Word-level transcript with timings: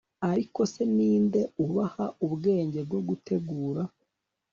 Ariko 0.31 0.59
se 0.71 0.81
ni 0.95 1.11
nde 1.25 1.41
ubaha 1.65 2.05
ubwenge 2.25 2.79
bwo 2.87 2.99
gutegura 3.07 3.81